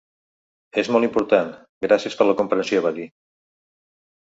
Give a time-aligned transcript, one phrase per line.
[0.81, 1.51] És molt important,
[1.87, 3.09] gràcies per la comprensió, va dir.